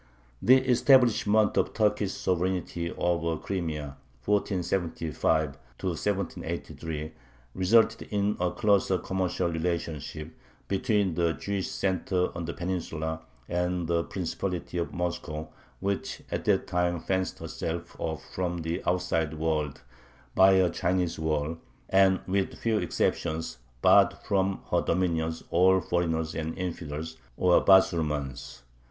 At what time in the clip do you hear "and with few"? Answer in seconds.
21.89-22.79